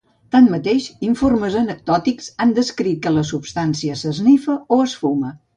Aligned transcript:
Tanmateix, 0.35 0.87
informes 1.07 1.57
anecdòtics 1.59 2.31
han 2.45 2.55
descrit 2.61 2.99
que 3.07 3.15
la 3.19 3.27
substància 3.35 4.01
s'esnifa 4.03 4.61
o 4.79 4.85
es 4.91 5.01
fuma. 5.05 5.35